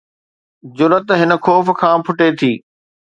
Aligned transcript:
جرئت 0.75 1.07
هن 1.19 1.31
خوف 1.45 1.65
کان 1.79 1.97
ڦٽي 2.05 2.29
ٿي. 2.39 2.51